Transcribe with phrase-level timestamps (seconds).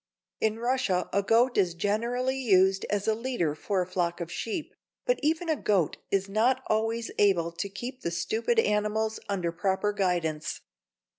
[0.39, 4.73] In Russia a goat is generally used as a leader for a flock of sheep,
[5.05, 9.93] but even a goat is not always able to keep the stupid animals under proper
[9.93, 10.61] guidance.